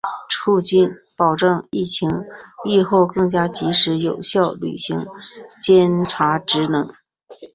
[0.31, 2.07] 促进、保障疫期、
[2.65, 5.05] 疫后更加及时有效履行
[5.61, 6.91] 检察职能